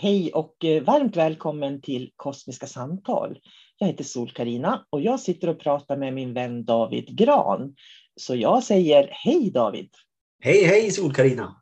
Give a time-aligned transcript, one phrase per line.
[0.00, 3.38] Hej och eh, varmt välkommen till Kosmiska samtal.
[3.78, 7.74] Jag heter sol karina och jag sitter och pratar med min vän David Gran.
[8.16, 9.90] Så jag säger hej David.
[10.40, 11.60] Hej hej sol karina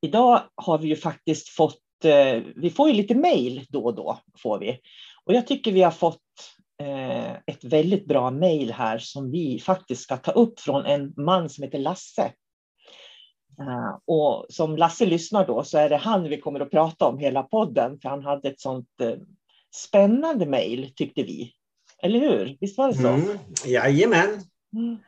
[0.00, 4.18] Idag har vi ju faktiskt fått, eh, vi får ju lite mejl då och då
[4.42, 4.78] får vi.
[5.24, 6.22] Och jag tycker vi har fått
[6.82, 11.50] eh, ett väldigt bra mejl här som vi faktiskt ska ta upp från en man
[11.50, 12.32] som heter Lasse.
[13.60, 17.18] Uh, och som Lasse lyssnar då så är det han vi kommer att prata om
[17.18, 19.14] hela podden, för han hade ett sånt uh,
[19.74, 21.52] spännande mejl tyckte vi.
[22.02, 22.56] Eller hur?
[22.60, 23.08] Visst var det så?
[23.08, 24.28] Mm, jajamän.
[24.76, 24.98] Mm.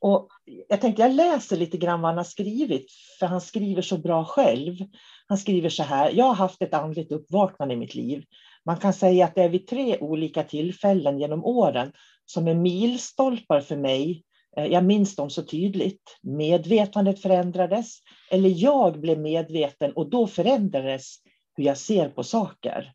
[0.00, 0.28] Och
[0.68, 2.86] jag tänkte jag läser lite grann vad han har skrivit,
[3.18, 4.76] för han skriver så bra själv.
[5.26, 8.24] Han skriver så här, jag har haft ett andligt uppvaknande i mitt liv.
[8.64, 11.92] Man kan säga att det är vid tre olika tillfällen genom åren
[12.26, 16.18] som är milstolpar för mig Eh, Eh, jag minns dem så tydligt.
[16.22, 17.98] Medvetandet förändrades,
[18.30, 21.16] eller jag blev medveten och då förändrades
[21.56, 22.92] hur jag ser på saker.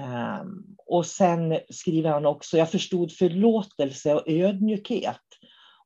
[0.00, 5.20] Ehm, och sen skriver han också, jag förstod förlåtelse och ödmjukhet.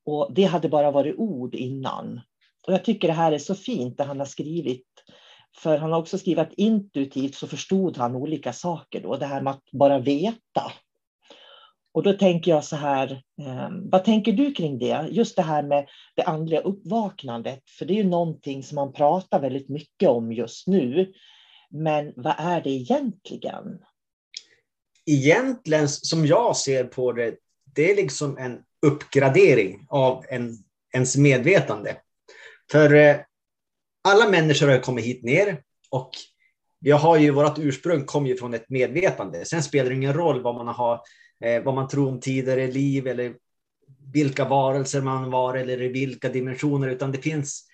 [0.05, 2.21] Och det hade bara varit ord innan.
[2.67, 4.87] Och jag tycker det här är så fint det han har skrivit.
[5.57, 9.17] För han har också skrivit att intuitivt så förstod han olika saker då.
[9.17, 10.73] Det här med att bara veta.
[11.95, 15.09] Och då tänker jag så här, ehm, vad tänker du kring det?
[15.11, 19.41] Just det här med det andliga uppvaknandet, för det är ju någonting som man pratar
[19.41, 21.13] väldigt mycket om just nu.
[21.71, 23.79] Men vad är det egentligen?
[25.07, 27.35] Egentligen, som jag ser på det,
[27.75, 30.57] det är liksom en uppgradering av en,
[30.95, 31.97] ens medvetande.
[32.71, 33.17] För eh,
[34.09, 36.11] alla människor har kommit hit ner och
[36.81, 39.45] vi har ju, vårt ursprung kommer ju från ett medvetande.
[39.45, 41.01] Sen spelar det ingen roll vad man har
[41.43, 43.35] eh, vad man tror om tidigare liv eller
[44.13, 47.67] vilka varelser man var eller i vilka dimensioner, utan det finns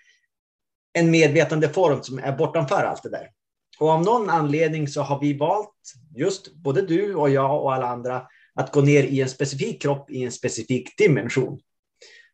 [0.92, 3.30] en medvetande form som är bortanför allt det där.
[3.78, 5.74] Och av någon anledning så har vi valt,
[6.16, 10.10] just både du och jag och alla andra, att gå ner i en specifik kropp
[10.10, 11.60] i en specifik dimension.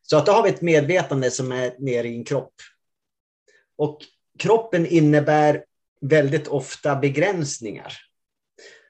[0.01, 2.53] Så att då har vi ett medvetande som är nere i en kropp.
[3.77, 3.99] Och
[4.39, 5.65] kroppen innebär
[6.01, 7.93] väldigt ofta begränsningar.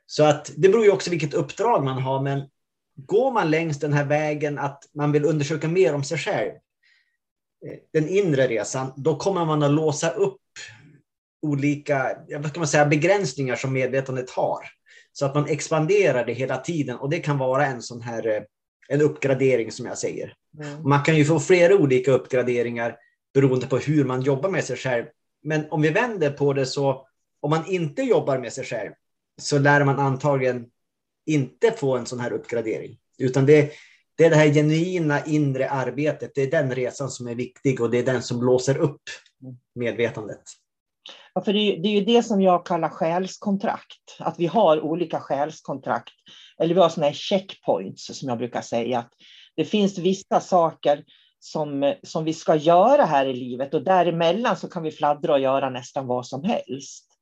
[0.07, 2.49] Så att det beror ju också vilket uppdrag man har, men
[2.95, 6.51] går man längs den här vägen att man vill undersöka mer om sig själv,
[7.65, 10.41] eh, den inre resan, då kommer man att låsa upp
[11.41, 14.59] olika vad ska man säga, begränsningar som medvetandet har.
[15.11, 18.41] Så att man expanderar det hela tiden och det kan vara en sån här eh,
[18.87, 20.33] en uppgradering som jag säger.
[20.61, 20.89] Mm.
[20.89, 22.97] Man kan ju få flera olika uppgraderingar
[23.33, 25.05] beroende på hur man jobbar med sig själv.
[25.43, 27.07] Men om vi vänder på det så,
[27.39, 28.91] om man inte jobbar med sig själv
[29.41, 30.65] så lär man antagligen
[31.25, 32.97] inte få en sån här uppgradering.
[33.17, 33.71] Utan det,
[34.17, 37.89] det är det här genuina inre arbetet, det är den resan som är viktig och
[37.89, 39.01] det är den som blåser upp
[39.75, 40.43] medvetandet.
[41.33, 44.81] Ja, för det är, det är ju det som jag kallar själskontrakt, att vi har
[44.81, 46.13] olika själskontrakt.
[46.59, 48.99] Eller vi har sådana här checkpoints som jag brukar säga.
[48.99, 49.11] Att
[49.55, 51.03] det finns vissa saker
[51.39, 55.39] som, som vi ska göra här i livet och däremellan så kan vi fladdra och
[55.39, 57.14] göra nästan vad som helst.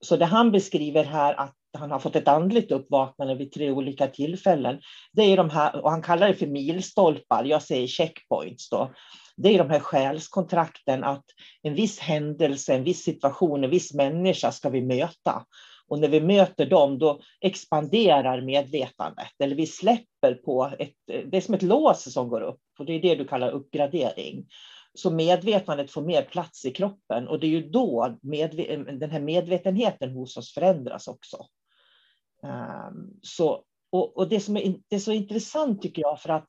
[0.00, 4.06] Så det han beskriver här att han har fått ett andligt uppvaknande vid tre olika
[4.06, 4.80] tillfällen.
[5.12, 8.92] Det är de här, och han kallar det för milstolpar, jag säger checkpoints då.
[9.36, 11.24] Det är de här själskontrakten att
[11.62, 15.44] en viss händelse, en viss situation, en viss människa ska vi möta.
[15.88, 19.32] Och när vi möter dem, då expanderar medvetandet.
[19.38, 22.60] Eller vi släpper på ett, det är som ett lås som går upp.
[22.78, 24.46] Och det är det du kallar uppgradering.
[24.96, 28.16] Så medvetandet får mer plats i kroppen och det är ju då
[28.98, 31.46] den här medvetenheten hos oss förändras också.
[32.42, 36.48] Um, så, och, och det som är, det är så intressant tycker jag för att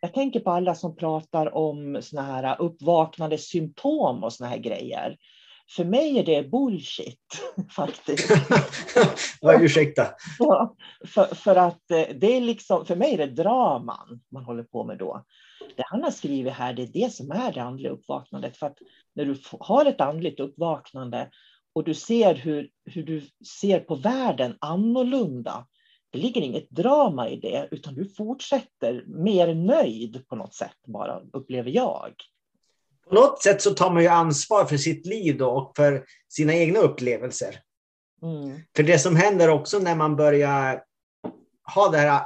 [0.00, 5.16] jag tänker på alla som pratar om såna här uppvaknande symptom och såna här grejer.
[5.76, 7.42] För mig är det bullshit
[7.76, 8.30] faktiskt.
[9.40, 10.06] ja, ursäkta.
[10.38, 10.74] Ja,
[11.06, 14.84] för, för att eh, det är liksom, för mig är det draman man håller på
[14.84, 15.24] med då.
[15.76, 18.56] Det han har skrivit här, det är det som är det andliga uppvaknandet.
[18.56, 18.78] För att
[19.14, 21.30] när du har ett andligt uppvaknande
[21.72, 23.22] och du ser hur, hur du
[23.60, 25.66] ser på världen annorlunda,
[26.10, 31.20] det ligger inget drama i det, utan du fortsätter mer nöjd på något sätt bara,
[31.32, 32.14] upplever jag.
[33.08, 36.78] På något sätt så tar man ju ansvar för sitt liv och för sina egna
[36.78, 37.60] upplevelser.
[38.22, 38.60] Mm.
[38.76, 40.84] För det som händer också när man börjar
[41.74, 42.22] ha det här,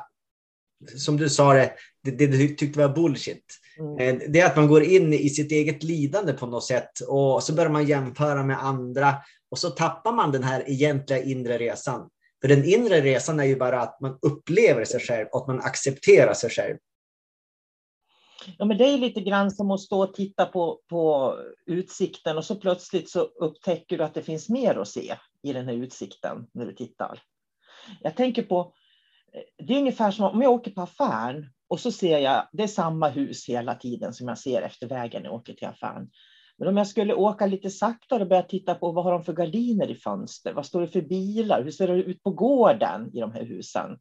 [0.97, 1.73] som du sa det,
[2.05, 3.45] det, det du tyckte var bullshit.
[3.79, 3.99] Mm.
[3.99, 7.43] Eh, det är att man går in i sitt eget lidande på något sätt och
[7.43, 9.15] så börjar man jämföra med andra
[9.51, 12.09] och så tappar man den här egentliga inre resan.
[12.41, 15.61] För den inre resan är ju bara att man upplever sig själv och att man
[15.61, 16.77] accepterar sig själv.
[18.59, 21.35] Ja, men det är lite grann som att stå och titta på, på
[21.67, 25.67] utsikten och så plötsligt så upptäcker du att det finns mer att se i den
[25.67, 27.23] här utsikten när du tittar.
[28.01, 28.75] Jag tänker på,
[29.59, 32.67] det är ungefär som om jag åker på affären och så ser jag, det är
[32.67, 36.11] samma hus hela tiden som jag ser efter vägen när jag åker till affären.
[36.59, 39.33] Men om jag skulle åka lite saktare och börja titta på vad har de för
[39.33, 40.53] gardiner i fönster?
[40.53, 41.63] Vad står det för bilar?
[41.63, 43.99] Hur ser det ut på gården i de här husen?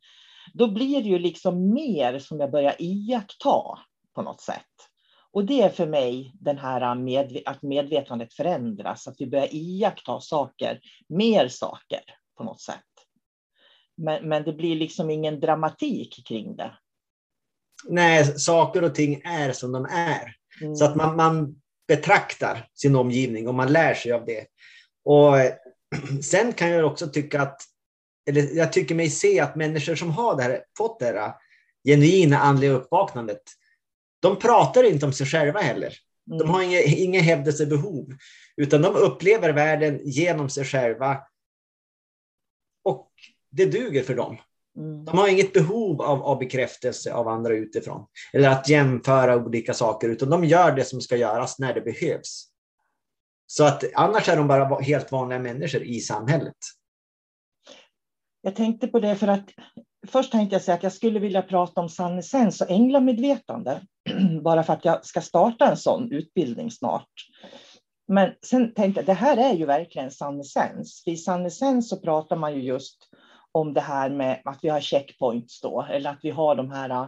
[0.54, 3.80] Då blir det ju liksom mer som jag börjar iaktta
[4.16, 4.90] på något sätt.
[5.32, 10.20] Och det är för mig den här med, att medvetandet förändras, att vi börjar iaktta
[10.20, 12.02] saker, mer saker
[12.38, 12.78] på något sätt.
[13.98, 16.72] Men, men det blir liksom ingen dramatik kring det.
[17.90, 20.36] Nej, saker och ting är som de är.
[20.62, 20.76] Mm.
[20.76, 21.56] Så att man, man
[21.88, 24.46] betraktar sin omgivning och man lär sig av det.
[25.06, 25.34] Och
[26.24, 27.62] sen kan jag också tycka att,
[28.30, 31.34] eller jag tycker mig se att människor som har det här, fått det här
[31.88, 33.42] genuina andliga uppvaknandet,
[34.22, 35.94] de pratar inte om sig själva heller.
[36.26, 36.50] De mm.
[36.50, 38.08] har inga, inga hävdelsebehov,
[38.58, 41.18] utan de upplever världen genom sig själva.
[42.84, 43.12] Och
[43.50, 44.38] det duger för dem.
[44.78, 45.06] Mm.
[45.06, 48.06] De har inget behov av, av bekräftelse av andra utifrån.
[48.34, 52.48] Eller att jämföra olika saker, utan de gör det som ska göras när det behövs.
[53.48, 56.56] Så att annars är de bara helt vanliga människor i samhället.
[58.42, 59.50] Jag tänkte på det för att
[60.08, 63.82] först tänkte jag säga att jag skulle vilja prata om sannesens och änglamedvetande.
[64.44, 67.12] Bara för att jag ska starta en sån utbildning snart.
[68.08, 71.04] Men sen tänkte jag, det här är ju verkligen sannesens.
[71.06, 73.10] I sannesens så pratar man ju just
[73.54, 77.08] om det här med att vi har checkpoints då, eller att vi har de här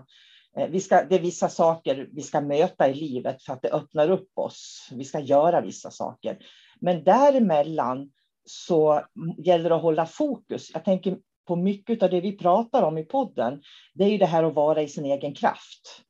[0.57, 3.69] eh, vi ska, det är vissa saker vi ska möta i livet för att det
[3.69, 4.89] öppnar upp oss.
[4.91, 6.37] Vi ska göra vissa saker.
[6.79, 8.11] Men däremellan
[8.45, 9.01] så
[9.37, 10.71] gäller det att hålla fokus.
[10.73, 13.61] Jag tänker på mycket av det vi pratar om i podden.
[13.93, 16.01] Det är ju det här att vara i sin egen kraft.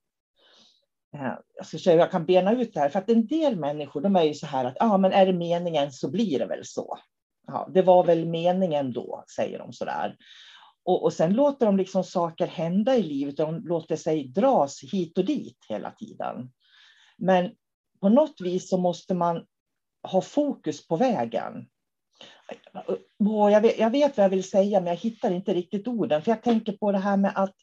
[1.16, 4.02] Eh, jag ska säga, jag kan bena ut det här, för att en del människor,
[4.02, 6.66] de är ju så här att, ah, men är det meningen så blir det väl
[6.66, 6.98] så.
[7.48, 10.18] Ja, det var väl meningen då, säger de sådär.
[10.86, 15.18] Och, och sen låter de liksom saker hända i livet, de låter sig dras hit
[15.18, 16.52] och dit hela tiden.
[17.18, 17.52] Men
[18.02, 19.46] på något vis så måste man
[20.04, 21.68] ha fokus på vägen.
[23.52, 26.22] Jag vet, jag vet vad jag vill säga, men jag hittar inte riktigt orden.
[26.22, 27.56] För jag tänker på det här med att,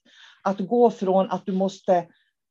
[0.43, 2.07] att gå från att du måste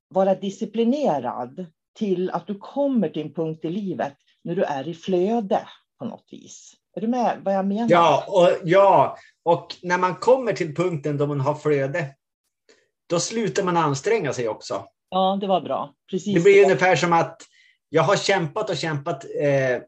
[0.08, 4.94] vara disciplinerad till att du kommer till en punkt i livet när du är i
[4.94, 5.68] flöde
[6.02, 6.74] på något vis.
[6.96, 7.88] Är du med vad jag menar?
[7.90, 12.06] Ja, och, ja, och när man kommer till punkten då man har flöde,
[13.10, 14.86] då slutar man anstränga sig också.
[15.10, 15.94] Ja, det var bra.
[16.12, 16.36] Precis.
[16.36, 17.42] Det blir ungefär som att
[17.90, 19.82] jag har kämpat och kämpat eh,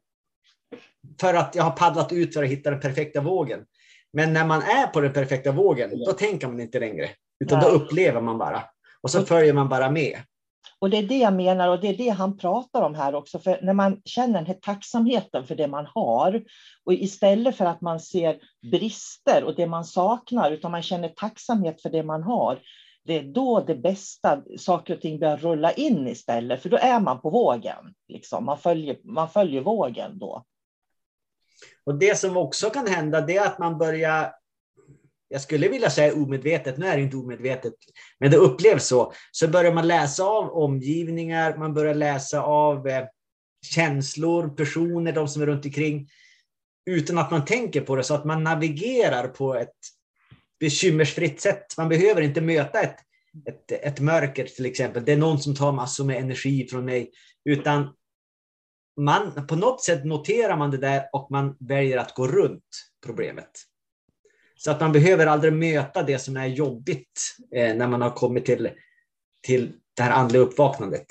[1.22, 3.66] för att jag har paddlat ut för att hitta den perfekta vågen.
[4.14, 7.70] Men när man är på den perfekta vågen, då tänker man inte längre, utan Nej.
[7.70, 8.64] då upplever man bara.
[9.02, 10.20] Och så följer man bara med.
[10.80, 13.40] Och det är det jag menar och det är det han pratar om här också.
[13.40, 16.44] För när man känner den här tacksamheten för det man har
[16.84, 18.40] och istället för att man ser
[18.72, 22.60] brister och det man saknar, utan man känner tacksamhet för det man har,
[23.06, 27.00] det är då det bästa, saker och ting börjar rulla in istället, för då är
[27.00, 27.94] man på vågen.
[28.08, 28.46] Liksom.
[28.46, 30.46] Man, följer, man följer vågen då.
[31.86, 34.36] Och Det som också kan hända det är att man börjar,
[35.34, 37.74] jag skulle vilja säga omedvetet, nu är det inte omedvetet,
[38.20, 43.06] men det upplevs så, så börjar man läsa av omgivningar, man börjar läsa av eh,
[43.66, 46.10] känslor, personer, de som är runt omkring,
[46.86, 49.78] utan att man tänker på det, så att man navigerar på ett
[50.60, 51.78] bekymmersfritt sätt.
[51.78, 52.98] Man behöver inte möta ett,
[53.48, 55.06] ett, ett mörker till exempel.
[55.06, 57.12] Det är någon som tar massor med energi från mig,
[57.46, 57.94] utan
[58.98, 62.64] man, på något sätt noterar man det där och man väljer att gå runt
[63.06, 63.73] problemet.
[64.56, 67.22] Så att man behöver aldrig möta det som är jobbigt
[67.56, 68.70] eh, när man har kommit till,
[69.42, 71.06] till det här andliga uppvaknandet.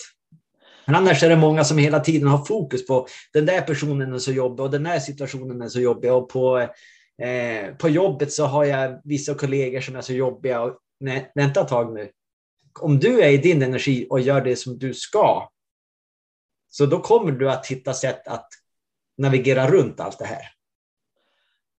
[0.87, 4.19] Men annars är det många som hela tiden har fokus på den där personen är
[4.19, 6.13] så jobbig och den där situationen är så jobbig.
[6.13, 6.59] Och på,
[7.23, 10.61] eh, på jobbet så har jag vissa kollegor som är så jobbiga.
[10.61, 12.11] Och, nej, vänta ett tag nu.
[12.81, 15.49] Om du är i din energi och gör det som du ska,
[16.69, 18.49] så då kommer du att hitta sätt att
[19.19, 20.43] navigera runt allt det här.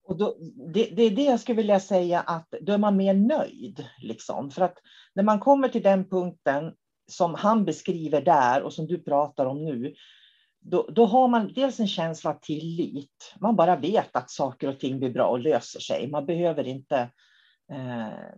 [0.06, 0.38] Och då,
[0.74, 3.86] det, det, är det jag skulle vilja säga att då är man mer nöjd.
[4.02, 4.52] Liksom.
[4.52, 4.78] För att
[5.14, 6.74] när man kommer till den punkten
[7.12, 9.94] som han beskriver där och som du pratar om nu,
[10.60, 13.36] då, då har man dels en känsla av tillit.
[13.40, 16.08] Man bara vet att saker och ting blir bra och löser sig.
[16.08, 17.10] Man behöver inte
[17.72, 18.34] eh,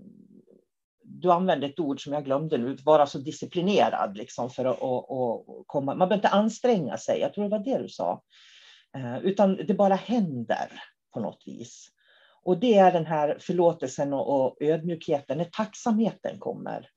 [1.08, 5.12] du använde ett ord som jag glömde nu, vara så disciplinerad liksom för att och,
[5.12, 5.96] och komma.
[5.96, 8.22] Man behöver inte anstränga sig, jag tror det var det du sa.
[8.98, 10.72] Eh, utan det bara händer
[11.16, 11.90] på något vis.
[12.44, 16.90] Och det är den här förlåtelsen och, och ödmjukheten, när tacksamheten kommer.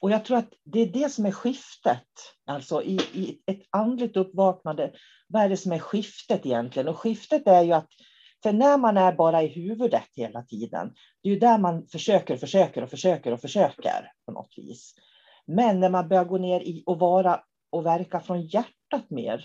[0.00, 2.08] Och jag tror att det är det som är skiftet,
[2.46, 4.92] alltså i, i ett andligt uppvaknande.
[5.28, 6.88] Vad är det som är skiftet egentligen?
[6.88, 7.88] Och skiftet är ju att
[8.42, 12.36] för när man är bara i huvudet hela tiden, det är ju där man försöker,
[12.36, 14.94] försöker och försöker och försöker på något vis.
[15.46, 19.44] Men när man börjar gå ner i och vara och verka från hjärtat mer,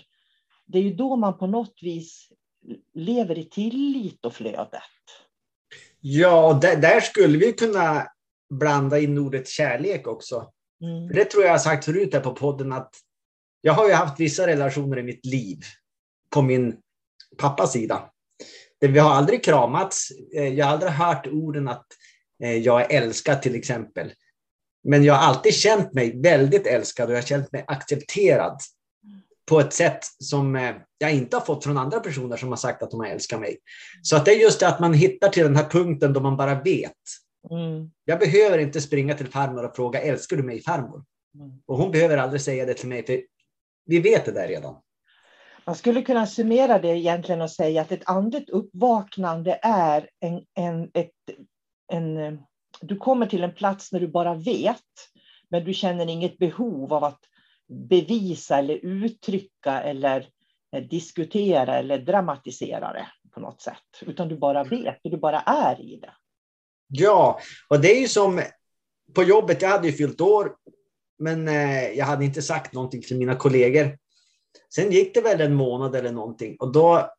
[0.66, 2.28] det är ju då man på något vis
[2.94, 4.80] lever i tillit och flödet.
[6.00, 8.06] Ja, där, där skulle vi kunna
[8.50, 10.52] blanda in ordet kärlek också.
[10.82, 11.08] Mm.
[11.08, 12.94] det tror jag har sagt förut här på podden att
[13.60, 15.58] jag har ju haft vissa relationer i mitt liv
[16.34, 16.76] på min
[17.38, 18.10] pappas sida
[18.88, 20.08] vi har aldrig kramats.
[20.34, 21.86] Eh, jag har aldrig hört orden att
[22.42, 24.12] eh, jag är älskad till exempel.
[24.84, 28.60] Men jag har alltid känt mig väldigt älskad och jag har känt mig accepterad
[29.50, 32.82] på ett sätt som eh, jag inte har fått från andra personer som har sagt
[32.82, 33.58] att de har älskat mig.
[34.02, 36.36] Så att det är just det att man hittar till den här punkten då man
[36.36, 36.92] bara vet.
[37.50, 37.90] Mm.
[38.04, 41.04] Jag behöver inte springa till farmor och fråga, älskar du mig farmor?
[41.34, 41.62] Mm.
[41.66, 43.20] Och hon behöver aldrig säga det till mig, för
[43.86, 44.76] vi vet det där redan.
[45.66, 50.90] Man skulle kunna summera det egentligen och säga att ett andligt uppvaknande är en, en,
[50.94, 51.10] ett,
[51.92, 52.38] en...
[52.80, 54.76] Du kommer till en plats när du bara vet,
[55.48, 57.20] men du känner inget behov av att
[57.70, 60.28] bevisa eller uttrycka eller
[60.76, 63.76] eh, diskutera eller dramatisera det på något sätt.
[64.00, 66.12] Utan du bara vet och du bara är i det.
[66.88, 68.42] Ja, och det är ju som
[69.14, 69.62] på jobbet.
[69.62, 70.56] Jag hade ju fyllt år,
[71.18, 73.98] men eh, jag hade inte sagt någonting till mina kollegor.
[74.74, 77.10] Sen gick det väl en månad eller någonting och då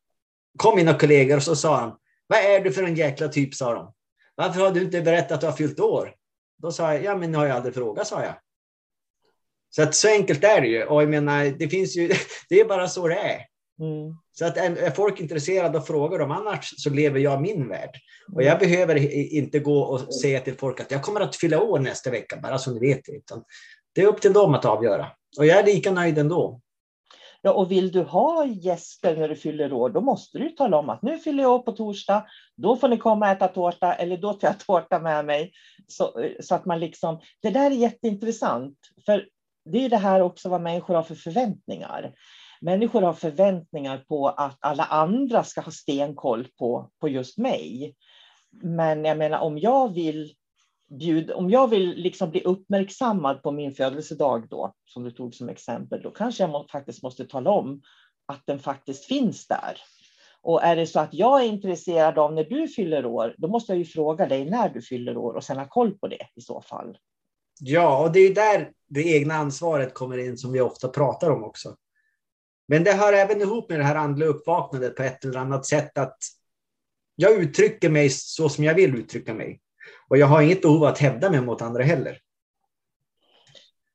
[0.57, 3.73] kom mina kollegor och så sa de, vad är du för en jäkla typ, sa
[3.73, 3.93] de.
[4.35, 6.15] Varför har du inte berättat att du har fyllt år?
[6.57, 8.35] Då sa jag, ja men har jag aldrig frågat, sa jag.
[9.75, 10.83] Så att så enkelt är det ju.
[10.83, 12.11] Och jag menar, det finns ju,
[12.49, 13.41] det är bara så det är.
[13.79, 14.15] Mm.
[14.31, 17.97] Så att är folk intresserade och frågar dem, annars så lever jag min värld.
[18.35, 18.95] Och jag behöver
[19.33, 22.57] inte gå och säga till folk att jag kommer att fylla år nästa vecka, bara
[22.57, 23.11] så ni vet det.
[23.11, 23.43] Utan
[23.95, 25.07] Det är upp till dem att avgöra.
[25.37, 26.61] Och jag är lika nöjd ändå.
[27.41, 30.89] Ja, och vill du ha gäster när du fyller år, då måste du tala om
[30.89, 32.25] att nu fyller jag år på torsdag,
[32.57, 35.51] då får ni komma och äta tårta, eller då tar jag tårta med mig.
[35.87, 39.25] Så, så att man liksom, det där är jätteintressant, för
[39.71, 42.13] det är det här också vad människor har för förväntningar.
[42.61, 47.95] Människor har förväntningar på att alla andra ska ha stenkoll på, på just mig.
[48.63, 50.35] Men jag menar, om jag vill
[50.99, 55.49] bjud, om jag vill liksom bli uppmärksammad på min födelsedag då, som du tog som
[55.49, 57.81] exempel, då kanske jag må, faktiskt måste tala om
[58.25, 59.77] att den faktiskt finns där.
[60.41, 63.71] Och är det så att jag är intresserad av när du fyller år, då måste
[63.71, 66.41] jag ju fråga dig när du fyller år och sen ha koll på det i
[66.41, 66.97] så fall.
[67.63, 71.43] Ja, och det är där det egna ansvaret kommer in som vi ofta pratar om
[71.43, 71.75] också.
[72.67, 75.97] Men det hör även ihop med det här andliga uppvaknandet på ett eller annat sätt
[75.97, 76.17] att
[77.15, 79.61] jag uttrycker mig så som jag vill uttrycka mig.
[80.07, 82.17] Och jag har inget behov av att hävda mig mot andra heller.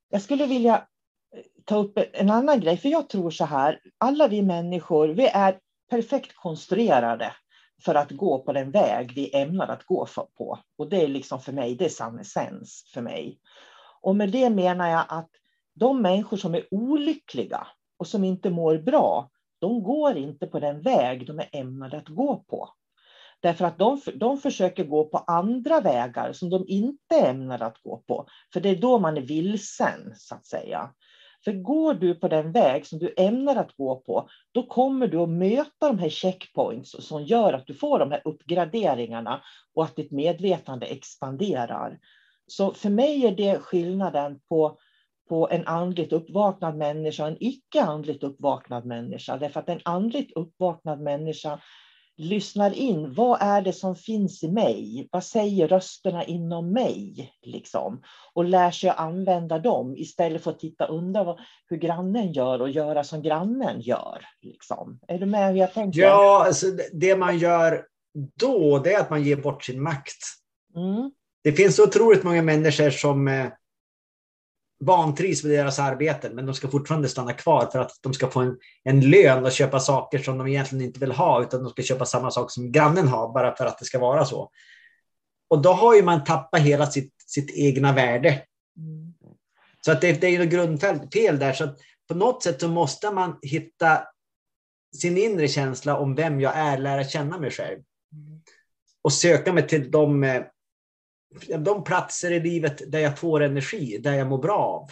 [0.08, 0.86] Jag skulle vilja
[1.64, 5.58] ta upp en annan grej, för jag tror så här, alla vi människor, vi är
[5.90, 7.32] perfekt konstruerade
[7.84, 10.06] för att gå på den väg vi ämnar att gå
[10.38, 10.58] på.
[10.78, 13.38] Och det är liksom för mig, det är sann essens för mig.
[14.00, 15.30] Och med det menar jag att
[15.74, 17.66] de människor som är olyckliga
[17.98, 22.08] och som inte mår bra, de går inte på den väg de är ämnade att
[22.08, 22.68] gå på.
[23.40, 27.82] Därför att de, de försöker gå på andra vägar som de inte är ämnade att
[27.82, 28.26] gå på.
[28.52, 30.90] För det är då man är vilsen, så att säga.
[31.46, 35.18] För går du på den väg som du ämnar att gå på, då kommer du
[35.18, 39.42] att möta de här checkpoints som gör att du får de här uppgraderingarna
[39.74, 41.98] och att ditt medvetande expanderar.
[42.46, 44.78] Så för mig är det skillnaden på,
[45.28, 49.36] på en andligt uppvaknad människa och en icke andligt uppvaknad människa.
[49.36, 51.60] Därför att en andligt uppvaknad människa
[52.16, 53.14] lyssnar in.
[53.14, 55.08] Vad är det som finns i mig?
[55.12, 57.32] Vad säger rösterna inom mig?
[57.42, 58.02] Liksom?
[58.34, 61.36] Och lär sig att använda dem istället för att titta undra
[61.68, 64.24] hur grannen gör och göra som grannen gör.
[64.42, 65.00] Liksom.
[65.08, 66.00] Är du med hur jag tänker?
[66.00, 67.84] Ja, alltså det man gör
[68.36, 70.22] då, det är att man ger bort sin makt.
[70.76, 71.10] Mm.
[71.44, 73.46] Det finns otroligt många människor som eh,
[74.84, 78.40] vantrivs med deras arbeten, men de ska fortfarande stanna kvar för att de ska få
[78.40, 81.82] en, en lön och köpa saker som de egentligen inte vill ha, utan de ska
[81.82, 84.50] köpa samma sak som grannen har, bara för att det ska vara så.
[85.48, 88.42] Och då har ju man tappat hela sitt, sitt egna värde.
[88.76, 89.14] Mm.
[89.80, 91.52] Så att det, det är ju grundfel där.
[91.52, 94.02] Så att på något sätt så måste man hitta
[95.00, 97.78] sin inre känsla om vem jag är, lära känna mig själv.
[98.12, 98.40] Mm.
[99.02, 100.42] Och söka mig till de eh,
[101.58, 104.90] de platser i livet där jag får energi, där jag mår bra av.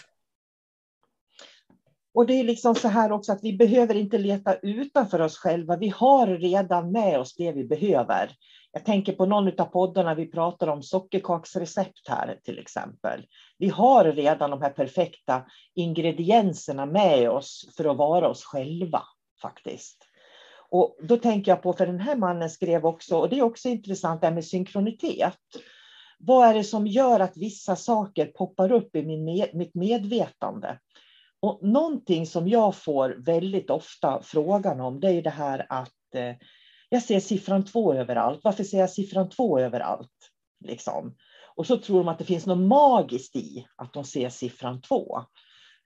[2.14, 5.76] Och det är liksom så här också att vi behöver inte leta utanför oss själva.
[5.76, 8.30] Vi har redan med oss det vi behöver.
[8.72, 13.26] Jag tänker på någon av poddarna vi pratar om sockerkaksrecept här till exempel.
[13.59, 19.02] Vi har redan de här perfekta ingredienserna med oss för att vara oss själva
[19.42, 20.09] faktiskt.
[20.70, 23.68] Och då tänker jag på, för den här mannen skrev också, och det är också
[23.68, 25.38] intressant det här med synkronitet.
[26.18, 30.79] Vad är det som gör att vissa saker poppar upp i min med, mitt medvetande?
[31.40, 36.35] Och någonting som jag får väldigt ofta frågan om, det är det här att eh,
[36.88, 38.40] jag ser siffran två överallt.
[38.44, 40.31] Varför ser jag siffran två överallt?
[40.64, 41.16] Liksom.
[41.57, 45.22] Och så tror de att det finns något magiskt i att de ser siffran två.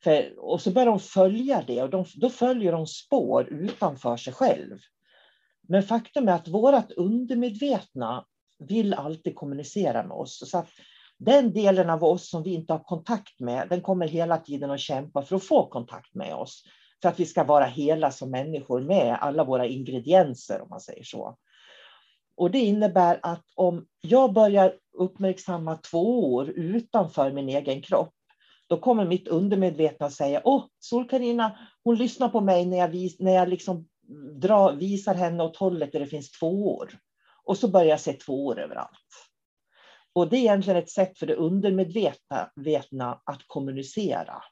[0.05, 4.33] För, och så börjar de följa det och de, då följer de spår utanför sig
[4.33, 4.79] själv.
[5.69, 8.25] Men faktum är att vårt undermedvetna
[8.59, 10.51] vill alltid kommunicera med oss.
[10.51, 10.69] Så att
[11.19, 14.81] den delen av oss som vi inte har kontakt med, den kommer hela tiden att
[14.81, 16.65] kämpa för att få kontakt med oss.
[17.03, 21.05] För att vi ska vara hela som människor med alla våra ingredienser, om man säger
[21.05, 21.37] så.
[22.37, 28.15] Och det innebär att om jag börjar uppmärksamma två år utanför min egen kropp,
[28.67, 33.33] då kommer mitt undermedvetna säga, åh, Sol-Carina, hon lyssnar på mig när jag, vis, när
[33.33, 33.89] jag liksom
[34.41, 36.99] drar, visar henne åt hållet där det finns två år.
[37.49, 39.29] Och så börjar jag se tvåor överallt.
[40.13, 44.43] Och det är egentligen ett sätt för det undermedvetna att kommunicera.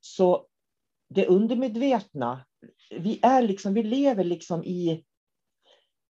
[0.00, 0.46] Så
[1.08, 2.44] det undermedvetna,
[2.90, 5.04] vi, är liksom, vi lever liksom i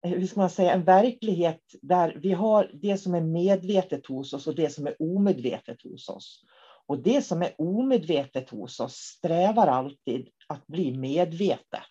[0.03, 4.47] hur ska man säga, en verklighet där vi har det som är medvetet hos oss
[4.47, 6.45] och det som är omedvetet hos oss.
[6.87, 11.83] Och det som är omedvetet hos oss strävar alltid att bli medvetet.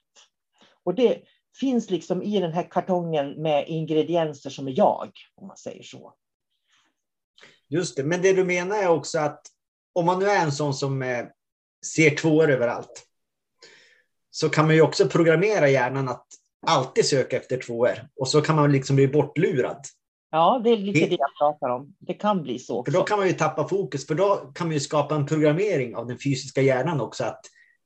[0.83, 1.21] Och det,
[1.59, 6.13] finns liksom i den här kartongen med ingredienser som är jag, om man säger så.
[7.69, 9.41] Just det, men det du menar är också att
[9.93, 11.25] om man nu är en sån som eh,
[11.95, 13.07] ser tvåor överallt,
[14.31, 16.27] så kan man ju också programmera hjärnan att
[16.67, 18.07] alltid söka efter tvåor.
[18.15, 19.85] Och så kan man liksom bli bortlurad.
[20.31, 21.95] Ja, det är lite det jag pratar om.
[21.99, 22.79] Det kan bli så.
[22.79, 22.91] Också.
[22.91, 25.95] För då kan man ju tappa fokus, för då kan man ju skapa en programmering
[25.95, 27.23] av den fysiska hjärnan också.
[27.23, 27.41] Att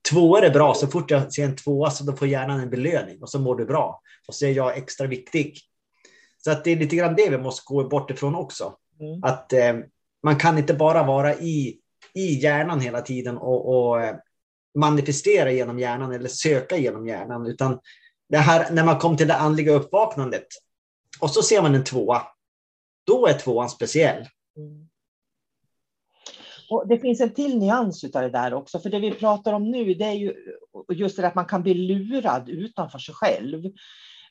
[0.10, 3.22] tvåor är bra, så fort jag ser en tvåa så då får hjärnan en belöning
[3.22, 4.02] och så mår du bra.
[4.28, 5.60] Och så är jag extra viktig.
[6.38, 8.76] Så att det är lite grann det vi måste gå bort ifrån också.
[9.00, 9.24] Mm.
[9.24, 9.74] Att eh,
[10.24, 11.80] man kan inte bara vara i,
[12.14, 14.16] i hjärnan hela tiden och, och eh,
[14.76, 17.80] manifestera genom hjärnan eller söka genom hjärnan, utan
[18.30, 20.48] det här när man kom till det andliga uppvaknandet
[21.20, 22.22] och så ser man en tvåa.
[23.08, 24.28] Då är tvåan speciell.
[24.58, 24.85] Mm.
[26.70, 29.72] Och det finns en till nyans av det där också, för det vi pratar om
[29.72, 30.36] nu, det är ju
[30.94, 33.64] just det att man kan bli lurad utanför sig själv.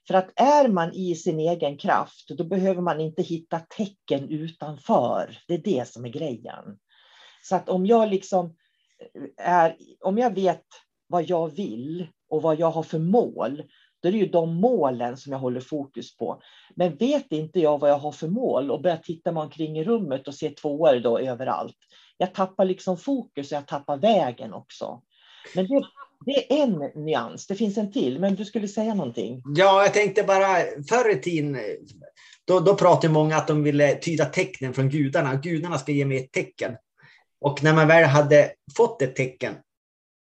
[0.07, 5.39] För att är man i sin egen kraft, då behöver man inte hitta tecken utanför.
[5.49, 6.79] Det är det som är grejen.
[7.43, 8.57] Så att om jag liksom
[9.37, 10.65] eh, är, om jag vet
[11.07, 13.63] vad jag vill och vad jag har för mål,
[14.03, 16.43] då är det ju de målen som jag håller fokus på.
[16.77, 19.85] Men vet inte jag vad jag har för mål och börjar titta mig omkring i
[19.85, 21.77] rummet och se tvåor då överallt.
[22.17, 25.03] Jag tappar liksom fokus och jag tappar vägen också.
[25.55, 25.83] Men det,
[26.27, 27.47] det är en nyans.
[27.47, 29.43] Det finns en till, men du skulle säga någonting.
[29.57, 30.57] Ja, jag tänkte bara
[30.89, 31.59] förr i tiden,
[32.45, 35.35] då, då pratade många att de ville tyda tecknen från gudarna.
[35.35, 36.77] Gudarna ska ge mig ett tecken.
[37.41, 39.55] Och när man väl hade fått ett tecken,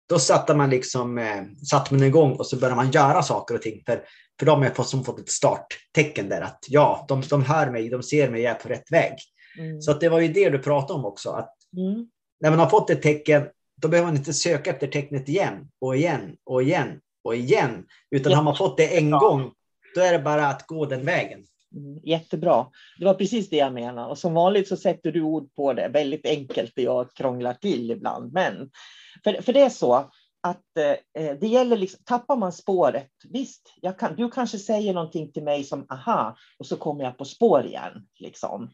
[0.10, 3.62] då satte man liksom, eh, satte man igång och så började man göra saker och
[3.62, 3.84] ting.
[3.86, 4.04] För,
[4.40, 8.04] för de har som fått ett starttecken där att ja, de, de hör mig, de
[8.04, 9.14] ser mig, jag är på rätt väg.
[9.60, 9.82] Mm.
[9.82, 11.30] Så att det var ju det du pratade om också.
[11.30, 12.08] Att mm.
[12.40, 13.48] När man har fått ett tecken,
[13.82, 17.86] då behöver man inte söka efter tecknet igen och igen och igen och igen.
[18.12, 19.52] Utan har man fått det en gång,
[19.96, 21.46] då är det bara att gå den vägen.
[21.76, 22.68] Mm, jättebra.
[23.00, 24.08] Det var precis det jag menade.
[24.08, 25.90] Och som vanligt så sätter du ord på det.
[25.94, 28.34] Väldigt enkelt och jag krånglar till ibland.
[28.34, 28.70] Men
[29.24, 30.12] för, för det är så
[30.42, 30.78] att
[31.20, 35.64] eh, det gäller, liksom, tappar man spåret, visst, kan, du kanske säger någonting till mig
[35.64, 38.08] som aha, och så kommer jag på spår igen.
[38.20, 38.70] Liksom.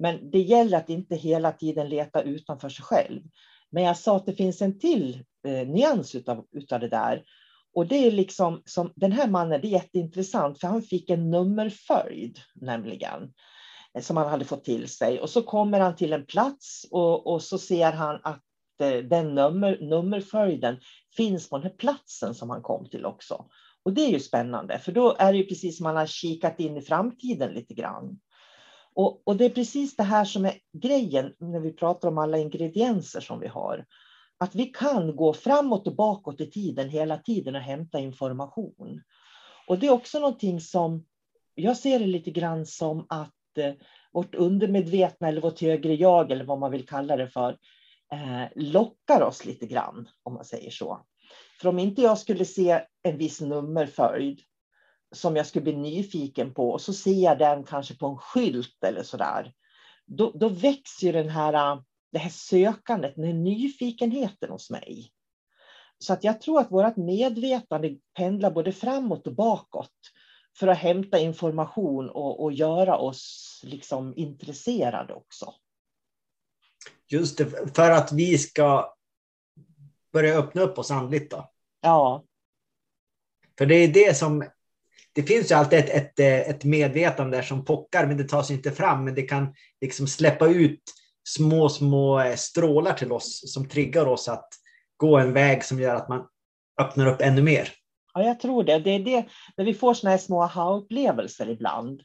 [0.00, 3.20] Men det gäller att inte hela tiden leta utanför sig själv.
[3.70, 7.22] Men jag sa att det finns en till eh, nyans utav, utav det där.
[7.74, 11.30] Och det är liksom som den här mannen, det är jätteintressant, för han fick en
[11.30, 13.32] nummerföljd nämligen
[13.94, 15.20] eh, som han hade fått till sig.
[15.20, 18.42] Och så kommer han till en plats och, och så ser han att
[18.80, 20.76] eh, den nummer, nummerföljden
[21.16, 23.44] finns på den här platsen som han kom till också.
[23.82, 26.60] Och det är ju spännande, för då är det ju precis som man har kikat
[26.60, 28.20] in i framtiden lite grann.
[28.94, 32.38] Och, och det är precis det här som är grejen när vi pratar om alla
[32.38, 33.84] ingredienser som vi har
[34.40, 39.02] att vi kan gå framåt och bakåt i tiden hela tiden och hämta information.
[39.66, 41.06] Och det är också någonting som
[41.54, 43.72] jag ser det lite grann som att eh,
[44.12, 47.58] vårt undermedvetna eller vårt högre jag eller vad man vill kalla det för
[48.12, 51.06] eh, lockar oss lite grann om man säger så.
[51.60, 54.40] För om inte jag skulle se en viss nummerföljd
[55.12, 58.84] som jag skulle bli nyfiken på och så ser jag den kanske på en skylt
[58.84, 59.52] eller så där.
[60.06, 65.12] Då, då växer den här det här sökandet, den här nyfikenheten hos mig.
[65.98, 69.90] Så att jag tror att vårt medvetande pendlar både framåt och bakåt
[70.58, 75.54] för att hämta information och, och göra oss liksom intresserade också.
[77.08, 78.94] Just det, för att vi ska
[80.12, 81.50] börja öppna upp oss andligt då?
[81.80, 82.24] Ja.
[83.58, 84.44] För det är det som...
[85.12, 88.70] Det finns ju alltid ett, ett, eh, ett medvetande som pockar, men det tas inte
[88.70, 89.04] fram.
[89.04, 90.82] Men det kan liksom släppa ut
[91.28, 94.48] små, små eh, strålar till oss som triggar oss att
[94.96, 96.26] gå en väg som gör att man
[96.80, 97.68] öppnar upp ännu mer.
[98.14, 98.78] Ja, jag tror det.
[98.78, 102.02] Det är det, när vi får såna här små aha-upplevelser ibland,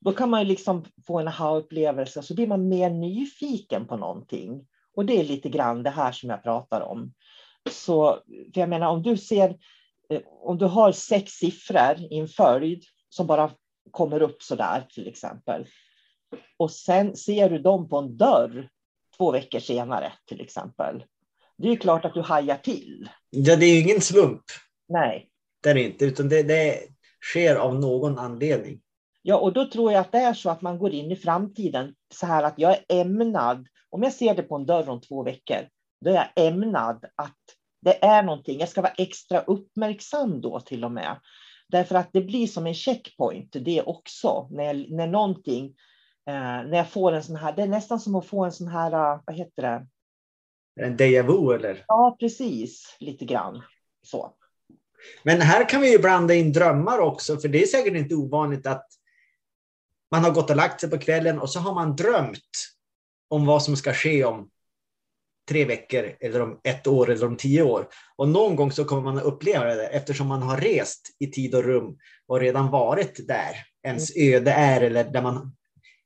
[0.00, 4.66] då kan man ju liksom få en aha-upplevelse så blir man mer nyfiken på någonting.
[4.96, 7.12] Och det är lite grann det här som jag pratar om.
[7.70, 8.18] Så
[8.54, 9.56] för jag menar, om du ser,
[10.42, 13.50] om du har sex siffror i en följd som bara
[13.90, 15.66] kommer upp så där till exempel,
[16.56, 18.68] och sen ser du dem på en dörr
[19.16, 21.04] två veckor senare till exempel.
[21.56, 23.08] Det är klart att du hajar till.
[23.30, 24.42] Ja, det är ju ingen slump.
[24.88, 25.28] Nej.
[25.62, 26.78] Det är det inte, utan det, det
[27.20, 28.80] sker av någon anledning.
[29.22, 31.94] Ja, och då tror jag att det är så att man går in i framtiden
[32.14, 35.22] så här att jag är ämnad, om jag ser det på en dörr om två
[35.22, 35.68] veckor,
[36.00, 37.40] då är jag ämnad att
[37.82, 41.20] det är någonting, jag ska vara extra uppmärksam då till och med.
[41.68, 45.74] Därför att det blir som en checkpoint det också, när, när någonting
[46.26, 48.68] Eh, när jag får en sån här, det är nästan som att få en sån
[48.68, 49.86] här, eh, vad heter det?
[50.80, 51.84] En déjà vu eller?
[51.88, 53.62] Ja, precis, lite grann
[54.02, 54.34] så.
[55.22, 58.66] Men här kan vi ju blanda in drömmar också, för det är säkert inte ovanligt
[58.66, 58.86] att
[60.10, 62.74] man har gått och lagt sig på kvällen och så har man drömt
[63.28, 64.50] om vad som ska ske om
[65.48, 67.88] tre veckor, eller om ett år eller om tio år.
[68.16, 71.54] Och någon gång så kommer man att uppleva det eftersom man har rest i tid
[71.54, 75.56] och rum och redan varit där ens öde är eller där man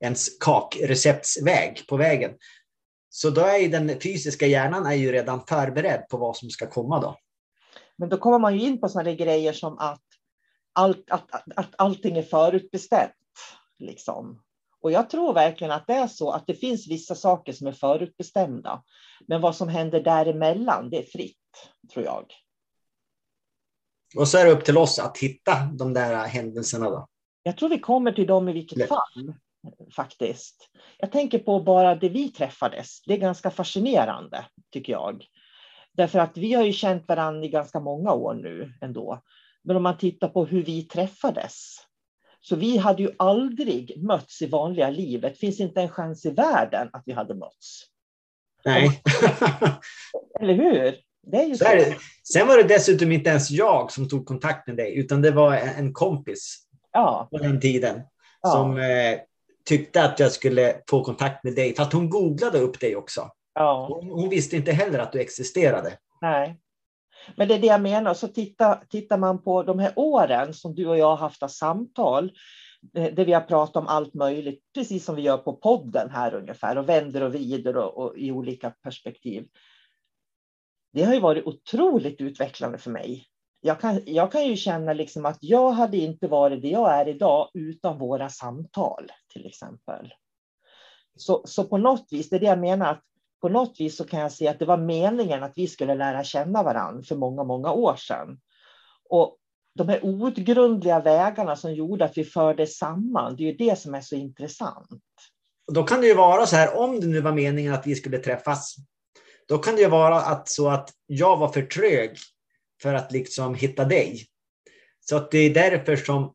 [0.01, 2.31] ens kakreceptsväg på vägen.
[3.09, 7.01] Så då är den fysiska hjärnan är ju redan förberedd på vad som ska komma
[7.01, 7.16] då.
[7.99, 10.03] Men då kommer man ju in på sådana grejer som att,
[10.72, 13.12] allt, att, att, att allting är förutbestämt.
[13.79, 14.42] Liksom.
[14.81, 17.73] Och jag tror verkligen att det är så att det finns vissa saker som är
[17.73, 18.83] förutbestämda.
[19.27, 22.27] Men vad som händer däremellan, det är fritt, tror jag.
[24.17, 27.07] Och så är det upp till oss att hitta de där händelserna då.
[27.43, 28.89] Jag tror vi kommer till dem i vilket Nej.
[28.89, 29.35] fall,
[29.97, 30.71] faktiskt.
[30.99, 33.03] Jag tänker på bara det vi träffades.
[33.03, 35.25] Det är ganska fascinerande, tycker jag.
[35.93, 39.23] Därför att vi har ju känt varandra i ganska många år nu ändå.
[39.62, 41.77] Men om man tittar på hur vi träffades.
[42.49, 45.33] Så vi hade ju aldrig mötts i vanliga livet.
[45.33, 47.83] Det finns inte en chans i världen att vi hade mötts.
[48.65, 49.03] Nej.
[50.41, 50.97] Eller hur?
[51.23, 51.65] Det är ju så.
[52.33, 55.55] Sen var det dessutom inte ens jag som tog kontakt med dig, utan det var
[55.57, 56.59] en kompis
[56.93, 57.29] ja.
[57.31, 58.03] på den tiden
[58.43, 58.51] ja.
[58.51, 59.19] som eh,
[59.65, 61.75] tyckte att jag skulle få kontakt med dig.
[61.75, 63.31] För att hon googlade upp dig också.
[63.55, 63.87] Ja.
[63.89, 65.99] Hon, hon, visste inte heller att du existerade.
[66.21, 66.61] Nej.
[67.37, 68.15] Men det är det jag menar.
[68.15, 72.33] Så titta, tittar man på de här åren som du och jag har haft samtal,
[72.97, 76.35] eh, där vi har pratat om allt möjligt, precis som vi gör på podden här
[76.35, 79.49] ungefär, och vänder och vrider och, och i olika perspektiv.
[80.93, 83.27] Det har ju varit otroligt utvecklande för mig.
[83.61, 87.09] Jag kan, jag kan ju känna liksom att jag hade inte varit det jag är
[87.09, 90.15] idag utan våra samtal, till exempel.
[91.17, 93.03] Så, så på något vis, det är det jag menar, att
[93.40, 96.25] på något vis så kan jag se att det var meningen att vi skulle lära
[96.25, 98.40] känna varandra för många, många år sedan.
[99.09, 99.37] Och
[99.75, 103.94] de här outgrundliga vägarna som gjorde att vi förde samman, det är ju det som
[103.94, 104.88] är så intressant.
[105.72, 108.18] Då kan det ju vara så här, om det nu var meningen att vi skulle
[108.18, 108.77] träffas,
[109.49, 112.16] då kan det ju vara att, så att jag var för trög
[112.83, 114.27] för att liksom hitta dig.
[115.01, 116.35] Så att det är därför som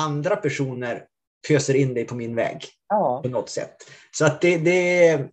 [0.00, 1.04] andra personer
[1.46, 2.64] föser in dig på min väg.
[2.88, 3.20] Ja.
[3.22, 3.76] På något sätt.
[4.10, 5.28] Så att det, det,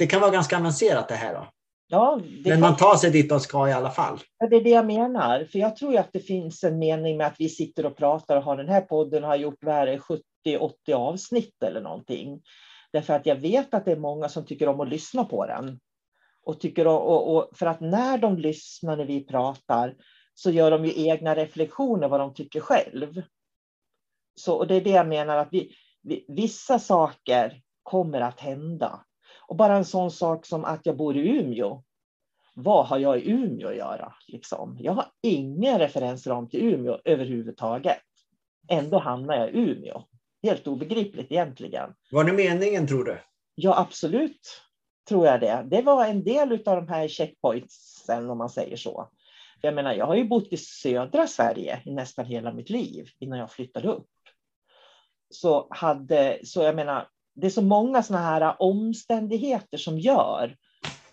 [0.00, 1.34] det kan vara ganska avancerat det här.
[1.34, 1.46] Då.
[1.88, 2.60] Ja, Men kan...
[2.60, 4.18] man tar sig dit man ska i alla fall.
[4.38, 5.44] Ja, det är det jag menar.
[5.52, 8.42] För jag tror att det finns en mening med att vi sitter och pratar och
[8.42, 12.42] har den här podden och har gjort 70-80 avsnitt eller någonting.
[12.92, 15.80] Därför att jag vet att det är många som tycker om att lyssna på den.
[16.42, 19.94] Och tycker, och, och, och, för att när de lyssnar när vi pratar
[20.34, 23.22] så gör de ju egna reflektioner vad de tycker själv.
[24.34, 29.04] Så, och det är det jag menar att vi, vi, vissa saker kommer att hända.
[29.50, 31.82] Och bara en sån sak som att jag bor i Umeå.
[32.54, 34.14] Vad har jag i Umeå att göra?
[34.26, 34.76] Liksom?
[34.80, 38.02] Jag har ingen referensram till Umeå överhuvudtaget.
[38.68, 40.02] Ändå hamnar jag i Umeå.
[40.42, 41.94] Helt obegripligt egentligen.
[42.10, 43.18] Var det meningen tror du?
[43.54, 44.62] Ja, absolut
[45.08, 45.66] tror jag det.
[45.70, 49.10] Det var en del av de här checkpointsen om man säger så.
[49.60, 53.38] Jag menar, jag har ju bott i södra Sverige i nästan hela mitt liv innan
[53.38, 54.08] jag flyttade upp.
[55.30, 60.56] Så, hade, så jag menar, det är så många sådana här omständigheter som gör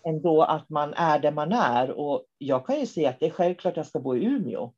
[0.04, 1.90] ändå att man är där man är.
[1.90, 4.72] Och jag kan ju se att det är självklart att jag ska bo i Umeå.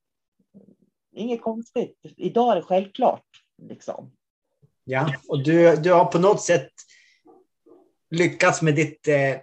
[1.12, 1.98] Inget konstigt.
[2.02, 3.24] Idag är det självklart.
[3.62, 4.12] Liksom.
[4.84, 6.72] Ja, och du, du har på något sätt
[8.10, 9.40] lyckats med ditt, eh,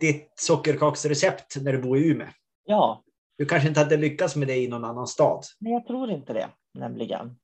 [0.00, 2.28] ditt sockerkaksrecept när du bor i Umeå.
[2.64, 3.02] Ja.
[3.38, 5.44] Du kanske inte hade lyckats med det i någon annan stad?
[5.58, 7.38] Nej, jag tror inte det, nämligen.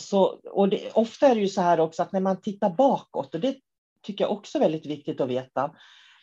[0.00, 3.34] Så, och det, ofta är det ju så här också att när man tittar bakåt,
[3.34, 3.56] och det
[4.02, 5.74] tycker jag också är väldigt viktigt att veta,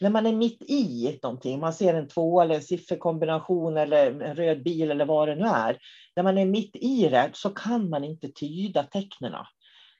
[0.01, 4.36] när man är mitt i någonting, man ser en två eller en sifferkombination eller en
[4.36, 5.77] röd bil eller vad det nu är.
[6.15, 9.47] När man är mitt i det så kan man inte tyda tecknena.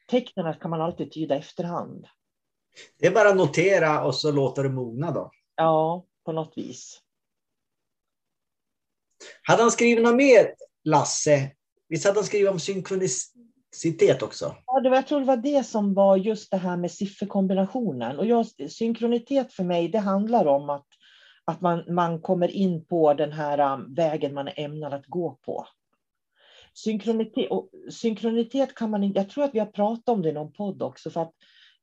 [0.10, 2.08] Tecknen kan man alltid tyda efterhand.
[2.99, 5.32] Det är bara att notera och så låta det mogna då.
[5.55, 7.01] Ja, på något vis.
[9.43, 11.51] Hade han skrivit något mer, Lasse?
[11.89, 12.60] Visst hade han skrivit om
[13.75, 14.55] synkronicitet också?
[14.65, 18.19] Ja, det var, jag tror det var det som var just det här med sifferkombinationen.
[18.19, 20.88] Och jag, synkronitet för mig, det handlar om att,
[21.45, 25.39] att man, man kommer in på den här um, vägen man är ämnad att gå
[25.45, 25.67] på.
[26.73, 30.34] Synkronitet, och synkronitet kan man inte, jag tror att vi har pratat om det i
[30.34, 31.34] någon podd också, för att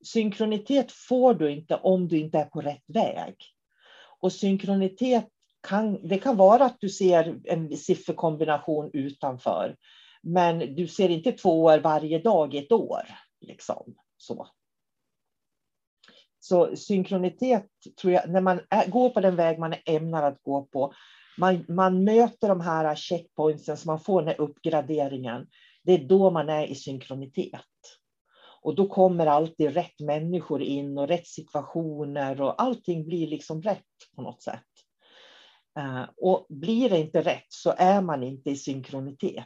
[0.03, 3.35] Synkronitet får du inte om du inte är på rätt väg.
[4.19, 5.27] Och synkronitet
[5.67, 9.75] kan, det kan vara att du ser en sifferkombination utanför,
[10.27, 13.03] men du ser inte två år varje dag i ett år.
[13.41, 13.95] Liksom.
[14.17, 14.47] Så.
[16.39, 17.67] Så synkronitet,
[18.01, 20.93] tror jag, när man är, går på den väg man är ämnad att gå på,
[21.37, 25.47] man, man möter de här checkpointsen, så man får den här uppgraderingen.
[25.83, 27.61] Det är då man är i synkronitet.
[28.61, 33.83] Och då kommer alltid rätt människor in och rätt situationer och allting blir liksom rätt
[34.15, 34.63] på något sätt.
[35.79, 39.45] Eh, och blir det inte rätt så är man inte i synkronitet.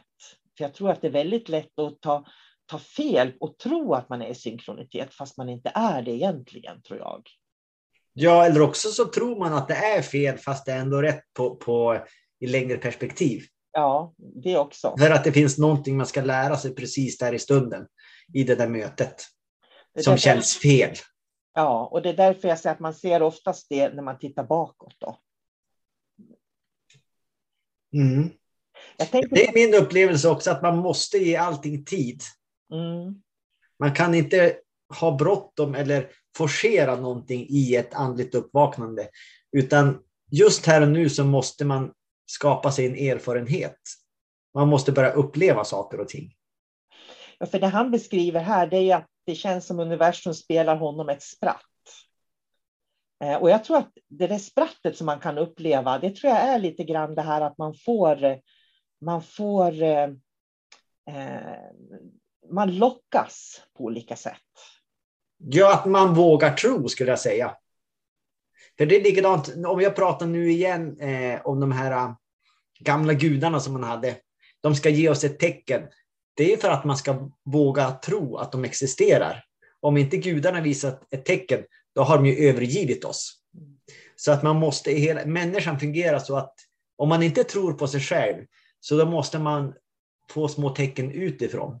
[0.56, 2.26] För jag tror att det är väldigt lätt att ta,
[2.66, 6.82] ta fel och tro att man är i synkronitet fast man inte är det egentligen,
[6.82, 7.22] tror jag.
[8.12, 11.22] Ja, eller också så tror man att det är fel fast det är ändå rätt
[11.32, 12.06] på, på
[12.40, 13.42] i längre perspektiv.
[13.72, 14.96] Ja, det också.
[14.98, 17.86] För att det finns någonting man ska lära sig precis där i stunden,
[18.34, 19.24] i det där mötet,
[19.94, 20.94] Det som känns fel.
[21.54, 24.44] Ja, och det är därför jag säger att man ser oftast det när man tittar
[24.44, 24.94] bakåt.
[25.00, 25.18] Då.
[27.94, 28.30] Mm.
[28.96, 32.22] Det är min upplevelse också att man måste ge allting tid.
[32.72, 33.22] Mm,
[33.78, 34.56] Man kan inte
[35.00, 39.08] ha bråttom eller forcera någonting i ett andligt uppvaknande.
[39.56, 39.98] Utan
[40.30, 41.92] just här och nu så måste man
[42.26, 43.78] skapa sig en erfarenhet.
[44.54, 46.34] Man måste börja uppleva saker och ting.
[47.38, 51.08] Ja, för det han beskriver här, det är att det känns som universum spelar honom
[51.08, 51.62] ett spratt.
[53.24, 56.42] Eh, Och jag tror att det där sprattet som man kan uppleva, det tror jag
[56.42, 58.38] är lite grann det här att man får,
[59.02, 60.08] man får, eh,
[61.08, 61.56] eh,
[62.50, 64.36] man lockas på olika sätt.
[65.38, 67.56] Ja, att man vågar tro skulle jag säga.
[68.78, 72.14] För det är likadant, om jag pratar nu igen eh, om de här eh,
[72.80, 74.16] gamla gudarna som man hade.
[74.60, 75.82] De ska ge oss ett tecken.
[76.34, 79.44] Det är för att man ska våga tro att de existerar.
[79.80, 83.38] Om inte gudarna visat ett tecken, då har de ju övergivit oss.
[84.16, 86.54] Så att man måste, hela, människan fungerar så att
[86.96, 88.44] om man inte tror på sig själv,
[88.84, 89.74] så då måste man
[90.30, 91.80] få små tecken utifrån.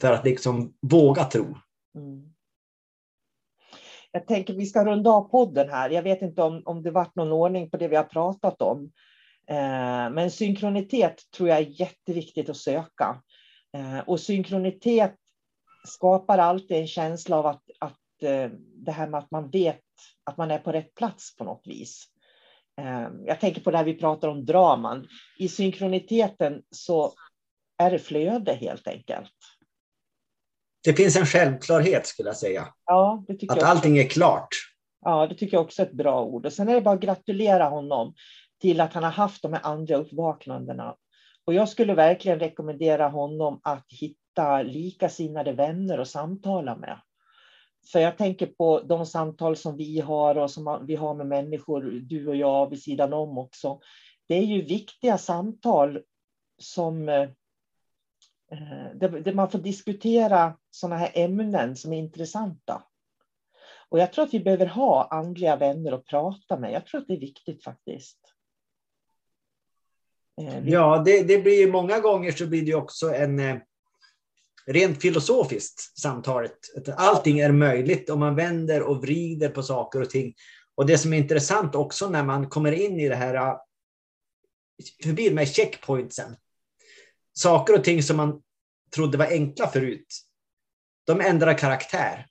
[0.00, 1.56] För att liksom våga tro.
[1.94, 2.34] Mm.
[4.12, 5.90] Jag tänker vi ska runda av podden här.
[5.90, 8.92] Jag vet inte om, om det varit någon ordning på det vi har pratat om.
[9.46, 13.22] Eh, men synkronitet tror jag är jätteviktigt att söka.
[13.76, 15.14] Eh, och synkronitet
[15.86, 19.80] skapar alltid en känsla av att, att eh, det här med att man vet
[20.24, 22.08] att man är på rätt plats på något vis.
[22.80, 25.06] Eh, jag tänker på det här vi pratar om draman.
[25.38, 27.12] I synkroniteten så
[27.78, 29.32] är det flöde helt enkelt.
[30.84, 32.68] Det finns en självklarhet skulle jag säga.
[32.86, 33.76] Ja, det tycker Att jag också.
[33.76, 34.48] allting är klart.
[35.00, 36.46] Ja, det tycker jag också är ett bra ord.
[36.46, 38.14] Och sen är det bara att gratulera honom
[38.60, 40.96] till att han har haft de här andra uppvaknandena.
[41.44, 47.00] Och jag skulle verkligen rekommendera honom att hitta likasinnade vänner och samtala med.
[47.92, 51.82] För jag tänker på de samtal som vi har och som vi har med människor,
[51.82, 53.80] du och jag vid sidan om också.
[54.28, 56.00] Det är ju viktiga samtal
[56.58, 57.28] som eh,
[58.94, 62.82] där, man får diskutera sådana här ämnen som är intressanta.
[63.88, 66.72] Och jag tror att vi behöver ha andliga vänner att prata med.
[66.72, 68.18] Jag tror att det är viktigt faktiskt.
[70.40, 73.56] Eh, ja, det, det blir ju många gånger så blir det också en eh,
[74.66, 76.58] rent filosofiskt samtalet.
[76.76, 80.34] Att Allting är möjligt om man vänder och vrider på saker och ting.
[80.74, 83.56] Och det som är intressant också när man kommer in i det här eh,
[85.02, 86.36] förbi de här checkpointsen.
[87.32, 88.42] Saker och ting som man
[88.94, 90.06] trodde var enkla förut.
[91.06, 92.26] De ändrar karaktär.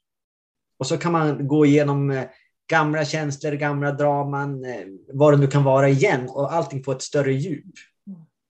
[0.80, 2.24] Och så kan man gå igenom eh,
[2.69, 7.02] gamla känslor, gamla draman, eh, vad det nu kan vara igen och allting får ett
[7.02, 7.74] större djup.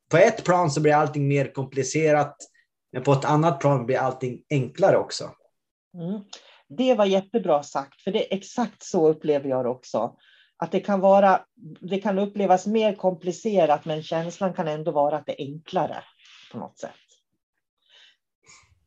[0.10, 2.38] På ett plan så blir allting mer komplicerat,
[2.94, 5.24] men på ett annat plan blir allting enklare också.
[5.94, 6.22] Mm.
[6.68, 10.16] Det var jättebra sagt, för det är exakt så upplever jag det också.
[10.58, 11.46] Att det kan, vara,
[11.80, 16.04] det kan upplevas mer komplicerat, men känslan kan ändå vara att det är enklare
[16.52, 16.92] på något sätt.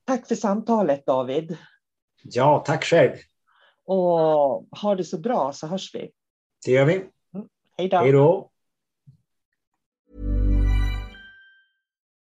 [0.05, 1.57] Tack för samtalet David.
[2.23, 3.17] Ja, tack själv.
[3.85, 3.99] Och
[4.83, 6.11] ha det så bra så hörs vi.
[6.65, 7.07] Det gör vi.
[7.79, 7.97] Hej då.
[7.97, 8.51] Hej då.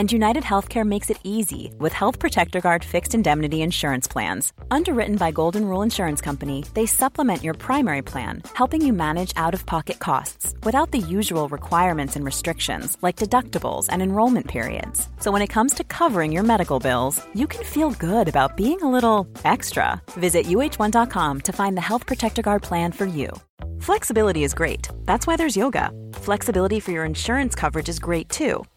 [0.00, 4.54] And United Healthcare makes it easy with Health Protector Guard fixed indemnity insurance plans.
[4.70, 9.52] Underwritten by Golden Rule Insurance Company, they supplement your primary plan, helping you manage out
[9.52, 15.06] of pocket costs without the usual requirements and restrictions like deductibles and enrollment periods.
[15.18, 18.80] So when it comes to covering your medical bills, you can feel good about being
[18.80, 20.00] a little extra.
[20.12, 23.28] Visit uh1.com to find the Health Protector Guard plan for you.
[23.80, 24.88] Flexibility is great.
[25.04, 25.92] That's why there's yoga.
[26.14, 28.64] Flexibility for your insurance coverage is great too.